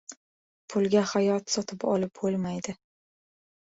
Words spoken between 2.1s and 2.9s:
bo‘lmaydi.